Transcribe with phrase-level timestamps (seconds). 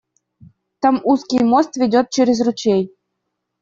[0.81, 2.83] Там узкий мост ведет через ручей.